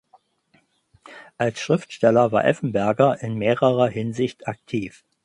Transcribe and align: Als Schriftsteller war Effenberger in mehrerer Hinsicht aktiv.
Als 1.37 1.59
Schriftsteller 1.59 2.31
war 2.31 2.43
Effenberger 2.43 3.21
in 3.21 3.35
mehrerer 3.35 3.87
Hinsicht 3.87 4.47
aktiv. 4.47 5.03